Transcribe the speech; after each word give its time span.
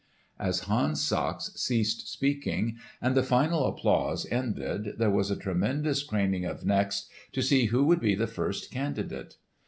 As 0.39 0.61
Hans 0.61 0.99
Sachs 0.99 1.51
ceased 1.61 2.07
speaking, 2.11 2.77
and 3.03 3.13
the 3.13 3.21
final 3.21 3.67
applause 3.67 4.25
ended, 4.31 4.97
there 4.97 5.11
was 5.11 5.29
a 5.29 5.35
tremendous 5.35 6.01
craning 6.01 6.43
of 6.43 6.65
necks 6.65 7.07
to 7.33 7.43
see 7.43 7.65
who 7.65 7.83
would 7.85 7.99
be 7.99 8.15
the 8.15 8.25
first 8.25 8.71
candidate. 8.71 9.35